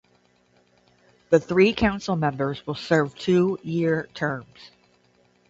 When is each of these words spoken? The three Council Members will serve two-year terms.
The 1.29 1.39
three 1.39 1.73
Council 1.73 2.15
Members 2.15 2.65
will 2.65 2.73
serve 2.73 3.13
two-year 3.13 4.09
terms. 4.15 4.71